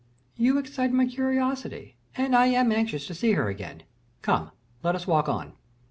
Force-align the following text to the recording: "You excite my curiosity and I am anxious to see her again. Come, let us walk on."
"You 0.35 0.57
excite 0.57 0.91
my 0.91 1.05
curiosity 1.05 1.95
and 2.17 2.35
I 2.35 2.47
am 2.47 2.71
anxious 2.71 3.05
to 3.05 3.13
see 3.13 3.33
her 3.33 3.49
again. 3.49 3.83
Come, 4.23 4.49
let 4.81 4.95
us 4.95 5.05
walk 5.05 5.29
on." 5.29 5.53